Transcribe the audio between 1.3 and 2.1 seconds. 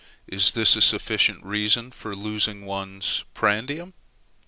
reason